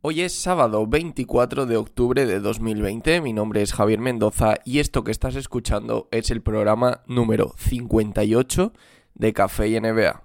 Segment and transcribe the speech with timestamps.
[0.00, 5.02] Hoy es sábado 24 de octubre de 2020, mi nombre es Javier Mendoza y esto
[5.02, 8.72] que estás escuchando es el programa número 58
[9.14, 10.22] de Café y NBA.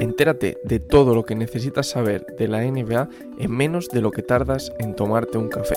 [0.00, 4.22] Entérate de todo lo que necesitas saber de la NBA en menos de lo que
[4.22, 5.74] tardas en tomarte un café.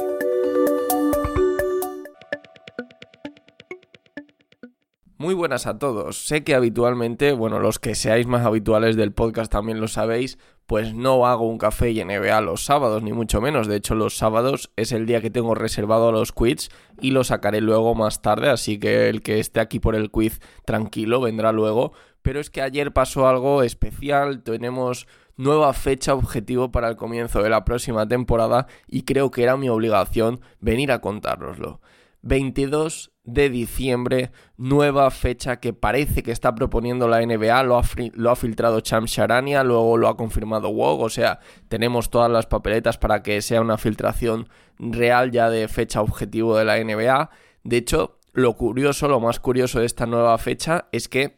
[5.24, 6.18] Muy buenas a todos.
[6.18, 10.38] Sé que habitualmente, bueno, los que seáis más habituales del podcast también lo sabéis,
[10.68, 13.68] pues no hago un café y NBA los sábados, ni mucho menos.
[13.68, 16.68] De hecho, los sábados es el día que tengo reservado a los quiz
[17.00, 20.42] y lo sacaré luego más tarde, así que el que esté aquí por el quiz
[20.66, 21.94] tranquilo vendrá luego.
[22.22, 27.50] Pero es que ayer pasó algo especial, tenemos nueva fecha objetivo para el comienzo de
[27.50, 31.80] la próxima temporada y creo que era mi obligación venir a contároslo.
[32.24, 37.84] 22 de diciembre, nueva fecha que parece que está proponiendo la NBA, lo ha,
[38.14, 42.48] lo ha filtrado Cham Sharania, luego lo ha confirmado WOG, o sea, tenemos todas las
[42.48, 47.30] papeletas para que sea una filtración real ya de fecha objetivo de la NBA.
[47.64, 51.36] De hecho, lo curioso, lo más curioso de esta nueva fecha es que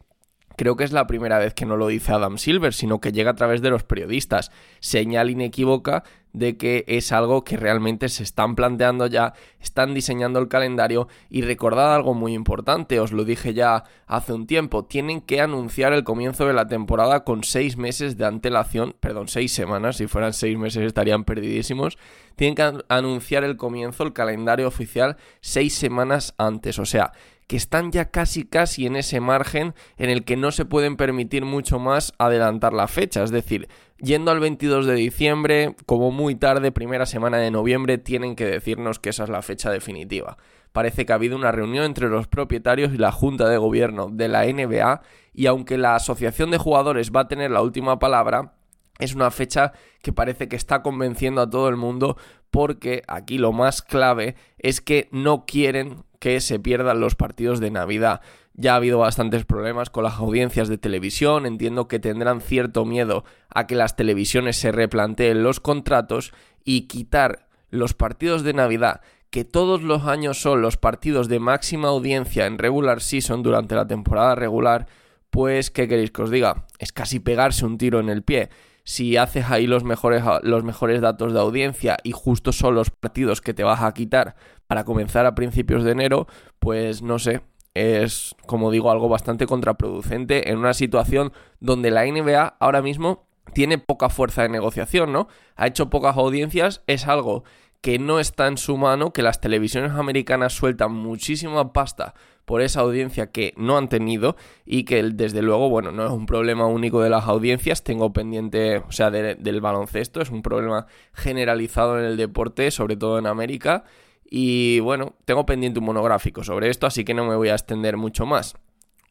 [0.57, 3.31] Creo que es la primera vez que no lo dice Adam Silver, sino que llega
[3.31, 4.51] a través de los periodistas.
[4.79, 6.03] Señal inequívoca
[6.35, 11.41] de que es algo que realmente se están planteando ya, están diseñando el calendario y
[11.41, 16.03] recordad algo muy importante, os lo dije ya hace un tiempo, tienen que anunciar el
[16.03, 20.57] comienzo de la temporada con seis meses de antelación, perdón, seis semanas, si fueran seis
[20.57, 21.97] meses estarían perdidísimos,
[22.35, 27.13] tienen que anunciar el comienzo, el calendario oficial, seis semanas antes, o sea,
[27.47, 31.45] que están ya casi casi en ese margen en el que no se pueden permitir
[31.45, 33.23] mucho más adelantar la fecha.
[33.23, 38.35] Es decir, yendo al 22 de diciembre, como muy tarde, primera semana de noviembre, tienen
[38.35, 40.37] que decirnos que esa es la fecha definitiva.
[40.71, 44.27] Parece que ha habido una reunión entre los propietarios y la Junta de Gobierno de
[44.27, 45.01] la NBA
[45.33, 48.55] y aunque la Asociación de Jugadores va a tener la última palabra,
[48.99, 52.17] es una fecha que parece que está convenciendo a todo el mundo
[52.49, 57.71] porque aquí lo más clave es que no quieren que se pierdan los partidos de
[57.71, 58.21] Navidad.
[58.53, 63.25] Ya ha habido bastantes problemas con las audiencias de televisión, entiendo que tendrán cierto miedo
[63.49, 66.33] a que las televisiones se replanteen los contratos
[66.63, 71.89] y quitar los partidos de Navidad, que todos los años son los partidos de máxima
[71.89, 74.87] audiencia en regular season durante la temporada regular,
[75.29, 76.65] pues ¿qué queréis que os diga?
[76.79, 78.49] Es casi pegarse un tiro en el pie
[78.85, 83.41] si haces ahí los mejores, los mejores datos de audiencia y justo son los partidos
[83.41, 84.35] que te vas a quitar
[84.67, 86.27] para comenzar a principios de enero,
[86.59, 87.41] pues no sé,
[87.73, 93.79] es como digo algo bastante contraproducente en una situación donde la NBA ahora mismo tiene
[93.79, 95.27] poca fuerza de negociación, ¿no?
[95.55, 97.43] Ha hecho pocas audiencias, es algo
[97.85, 102.79] que no está en su mano, que las televisiones americanas sueltan muchísima pasta por esa
[102.79, 107.03] audiencia que no han tenido y que desde luego, bueno, no es un problema único
[107.03, 112.17] de las audiencias, tengo pendiente, o sea, del baloncesto, es un problema generalizado en el
[112.17, 113.83] deporte, sobre todo en América.
[114.27, 117.97] Y bueno, tengo pendiente un monográfico sobre esto, así que no me voy a extender
[117.97, 118.55] mucho más.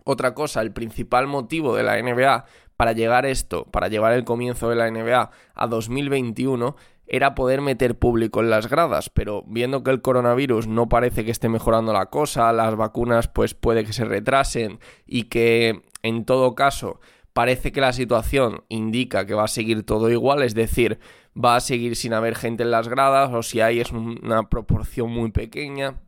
[0.03, 2.45] Otra cosa, el principal motivo de la NBA
[2.77, 6.75] para llegar esto, para llevar el comienzo de la NBA a 2021,
[7.07, 11.31] era poder meter público en las gradas, pero viendo que el coronavirus no parece que
[11.31, 16.55] esté mejorando la cosa, las vacunas pues puede que se retrasen y que en todo
[16.55, 17.01] caso
[17.33, 20.99] parece que la situación indica que va a seguir todo igual, es decir,
[21.37, 25.11] va a seguir sin haber gente en las gradas o si hay es una proporción
[25.11, 26.01] muy pequeña.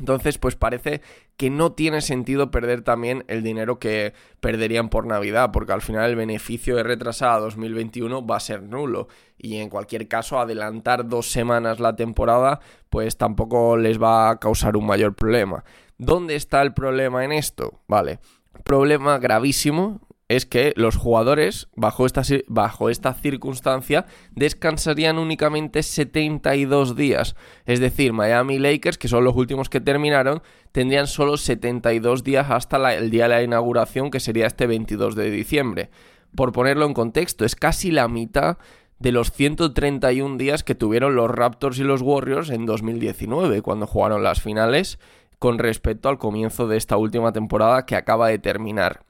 [0.00, 1.02] Entonces, pues parece
[1.36, 6.10] que no tiene sentido perder también el dinero que perderían por Navidad, porque al final
[6.10, 9.08] el beneficio de retrasar a 2021 va a ser nulo.
[9.38, 14.76] Y en cualquier caso, adelantar dos semanas la temporada, pues tampoco les va a causar
[14.76, 15.64] un mayor problema.
[15.98, 17.80] ¿Dónde está el problema en esto?
[17.86, 18.20] Vale,
[18.64, 27.34] problema gravísimo es que los jugadores, bajo esta, bajo esta circunstancia, descansarían únicamente 72 días.
[27.66, 32.94] Es decir, Miami Lakers, que son los últimos que terminaron, tendrían solo 72 días hasta
[32.94, 35.90] el día de la inauguración, que sería este 22 de diciembre.
[36.36, 38.58] Por ponerlo en contexto, es casi la mitad
[39.00, 44.22] de los 131 días que tuvieron los Raptors y los Warriors en 2019, cuando jugaron
[44.22, 45.00] las finales,
[45.40, 49.09] con respecto al comienzo de esta última temporada que acaba de terminar.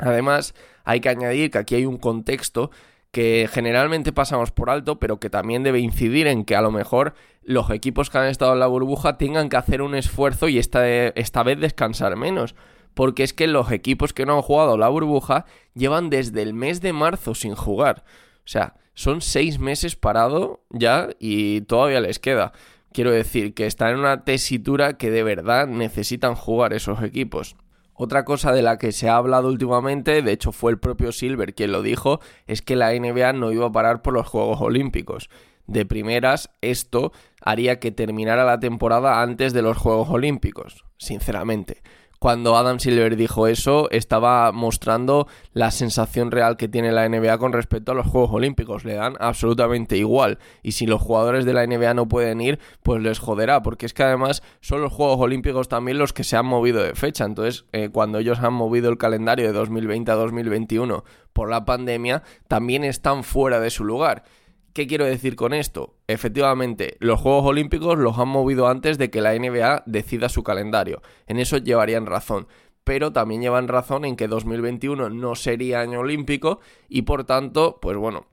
[0.00, 0.54] Además,
[0.84, 2.70] hay que añadir que aquí hay un contexto
[3.10, 7.14] que generalmente pasamos por alto, pero que también debe incidir en que a lo mejor
[7.42, 10.88] los equipos que han estado en la burbuja tengan que hacer un esfuerzo y esta,
[10.88, 12.54] esta vez descansar menos.
[12.94, 16.80] Porque es que los equipos que no han jugado la burbuja llevan desde el mes
[16.80, 18.04] de marzo sin jugar.
[18.38, 22.52] O sea, son seis meses parado ya y todavía les queda.
[22.92, 27.56] Quiero decir que están en una tesitura que de verdad necesitan jugar esos equipos.
[28.02, 31.54] Otra cosa de la que se ha hablado últimamente, de hecho fue el propio Silver
[31.54, 35.28] quien lo dijo, es que la NBA no iba a parar por los Juegos Olímpicos.
[35.66, 37.12] De primeras, esto
[37.42, 41.82] haría que terminara la temporada antes de los Juegos Olímpicos, sinceramente
[42.20, 47.54] cuando Adam Silver dijo eso, estaba mostrando la sensación real que tiene la NBA con
[47.54, 48.84] respecto a los Juegos Olímpicos.
[48.84, 50.38] Le dan absolutamente igual.
[50.62, 53.62] Y si los jugadores de la NBA no pueden ir, pues les joderá.
[53.62, 56.94] Porque es que además son los Juegos Olímpicos también los que se han movido de
[56.94, 57.24] fecha.
[57.24, 62.22] Entonces, eh, cuando ellos han movido el calendario de 2020 a 2021 por la pandemia,
[62.48, 64.24] también están fuera de su lugar.
[64.72, 65.96] ¿Qué quiero decir con esto?
[66.06, 71.02] Efectivamente, los Juegos Olímpicos los han movido antes de que la NBA decida su calendario.
[71.26, 72.46] En eso llevarían razón.
[72.84, 77.96] Pero también llevan razón en que 2021 no sería año olímpico y por tanto, pues
[77.96, 78.26] bueno,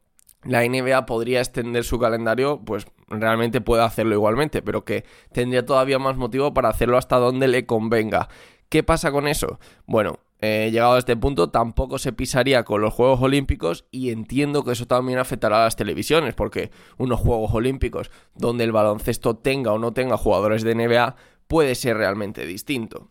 [0.44, 6.00] la NBA podría extender su calendario, pues realmente puede hacerlo igualmente, pero que tendría todavía
[6.00, 8.30] más motivo para hacerlo hasta donde le convenga.
[8.69, 9.60] ¿Qué pasa con eso?
[9.86, 14.63] Bueno, eh, llegado a este punto, tampoco se pisaría con los Juegos Olímpicos y entiendo
[14.63, 19.74] que eso también afectará a las televisiones, porque unos Juegos Olímpicos donde el baloncesto tenga
[19.74, 21.16] o no tenga jugadores de NBA
[21.48, 23.10] puede ser realmente distinto.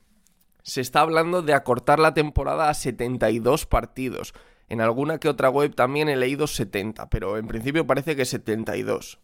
[0.63, 4.33] Se está hablando de acortar la temporada a 72 partidos.
[4.69, 9.21] En alguna que otra web también he leído 70, pero en principio parece que 72.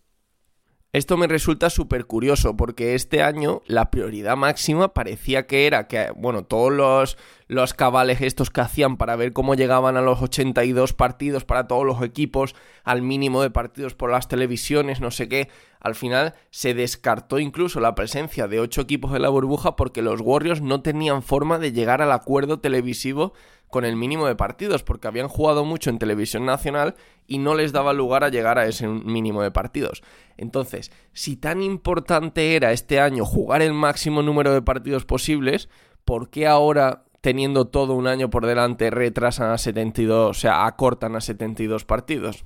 [0.94, 6.12] Esto me resulta súper curioso porque este año la prioridad máxima parecía que era que,
[6.14, 7.16] bueno, todos los,
[7.48, 11.86] los cabales estos que hacían para ver cómo llegaban a los 82 partidos para todos
[11.86, 12.54] los equipos,
[12.84, 15.48] al mínimo de partidos por las televisiones, no sé qué,
[15.80, 20.20] al final se descartó incluso la presencia de 8 equipos de la burbuja porque los
[20.20, 23.32] Warriors no tenían forma de llegar al acuerdo televisivo
[23.72, 26.94] con el mínimo de partidos, porque habían jugado mucho en televisión nacional
[27.26, 30.02] y no les daba lugar a llegar a ese mínimo de partidos.
[30.36, 35.70] Entonces, si tan importante era este año jugar el máximo número de partidos posibles,
[36.04, 41.16] ¿por qué ahora, teniendo todo un año por delante, retrasan a 72, o sea, acortan
[41.16, 42.44] a 72 partidos?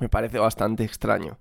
[0.00, 1.38] Me parece bastante extraño.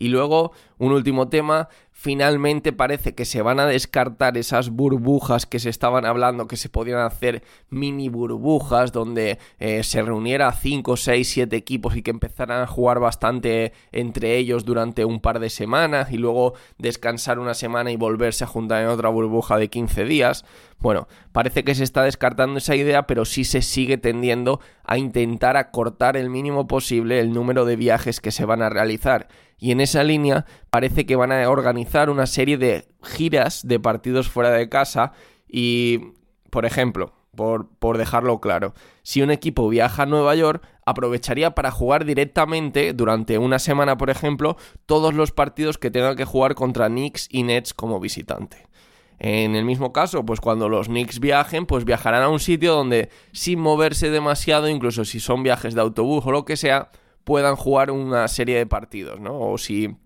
[0.00, 5.58] Y luego, un último tema, finalmente parece que se van a descartar esas burbujas que
[5.58, 11.28] se estaban hablando, que se podían hacer mini burbujas donde eh, se reuniera 5, 6,
[11.28, 16.10] 7 equipos y que empezaran a jugar bastante entre ellos durante un par de semanas
[16.10, 20.46] y luego descansar una semana y volverse a juntar en otra burbuja de 15 días.
[20.78, 25.58] Bueno, parece que se está descartando esa idea, pero sí se sigue tendiendo a intentar
[25.58, 29.28] acortar el mínimo posible el número de viajes que se van a realizar.
[29.60, 34.28] Y en esa línea parece que van a organizar una serie de giras de partidos
[34.28, 35.12] fuera de casa
[35.46, 36.14] y,
[36.48, 38.74] por ejemplo, por, por, dejarlo claro.
[39.02, 44.10] Si un equipo viaja a Nueva York, aprovecharía para jugar directamente durante una semana, por
[44.10, 48.66] ejemplo, todos los partidos que tenga que jugar contra Knicks y Nets como visitante.
[49.18, 53.10] En el mismo caso, pues cuando los Knicks viajen, pues viajarán a un sitio donde
[53.32, 56.90] sin moverse demasiado, incluso si son viajes de autobús o lo que sea,
[57.24, 59.38] puedan jugar una serie de partidos, ¿no?
[59.38, 59.96] O si,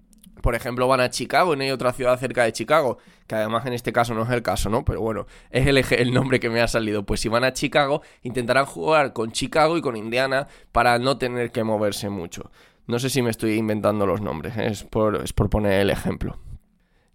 [0.42, 3.66] por ejemplo, van a Chicago y no hay otra ciudad cerca de Chicago, que además
[3.66, 4.84] en este caso no es el caso, ¿no?
[4.84, 7.04] Pero bueno, es el, el nombre que me ha salido.
[7.04, 11.50] Pues si van a Chicago, intentarán jugar con Chicago y con Indiana para no tener
[11.50, 12.50] que moverse mucho.
[12.86, 14.66] No sé si me estoy inventando los nombres, ¿eh?
[14.66, 16.38] es, por, es por poner el ejemplo.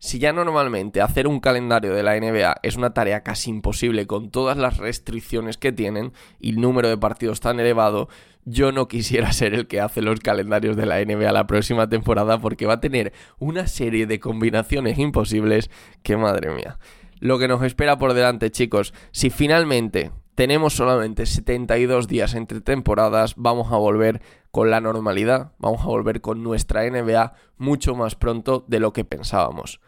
[0.02, 4.32] Si ya normalmente hacer un calendario de la NBA es una tarea casi imposible con
[4.32, 8.08] todas las restricciones que tienen y el número de partidos tan elevado,
[8.46, 12.40] yo no quisiera ser el que hace los calendarios de la NBA la próxima temporada
[12.40, 15.70] porque va a tener una serie de combinaciones imposibles
[16.02, 16.80] que madre mía.
[17.20, 23.34] Lo que nos espera por delante, chicos, si finalmente tenemos solamente 72 días entre temporadas,
[23.36, 28.64] vamos a volver con la normalidad, vamos a volver con nuestra NBA mucho más pronto
[28.70, 29.82] de lo que pensábamos.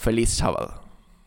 [0.00, 0.89] Feliz sábado.